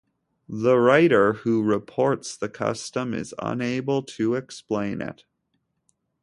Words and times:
The 0.49 0.79
writer 0.79 1.33
who 1.33 1.61
reports 1.61 2.35
the 2.35 2.49
custom 2.49 3.13
is 3.13 3.35
unable 3.37 4.01
to 4.01 4.33
explain 4.33 4.99
it. 4.99 5.25